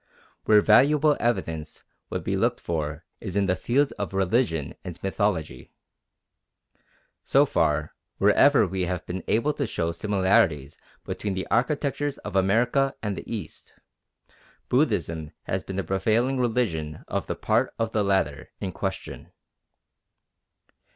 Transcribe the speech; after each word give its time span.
Where 0.45 0.61
valuable 0.61 1.15
evidence 1.19 1.83
would 2.09 2.23
be 2.23 2.35
looked 2.35 2.59
for 2.59 3.05
is 3.19 3.35
in 3.35 3.45
the 3.45 3.55
fields 3.55 3.91
of 4.01 4.15
religion 4.15 4.73
and 4.83 4.97
mythology. 5.03 5.71
So 7.23 7.45
far, 7.45 7.93
wherever 8.17 8.65
we 8.65 8.85
have 8.85 9.05
been 9.05 9.23
able 9.27 9.53
to 9.53 9.67
show 9.67 9.91
similarities 9.91 10.75
between 11.05 11.35
the 11.35 11.45
architectures 11.51 12.17
of 12.17 12.35
America 12.35 12.95
and 13.03 13.15
the 13.15 13.31
East, 13.31 13.75
Buddhism 14.69 15.33
has 15.43 15.63
been 15.63 15.75
the 15.75 15.83
prevailing 15.83 16.39
religion 16.39 17.05
of 17.07 17.27
the 17.27 17.35
part 17.35 17.71
of 17.77 17.91
the 17.91 18.03
latter 18.03 18.49
in 18.59 18.71
question. 18.71 19.31